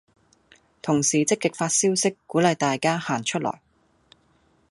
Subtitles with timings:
[0.81, 3.61] 同事積極發消息鼓勵大家行出來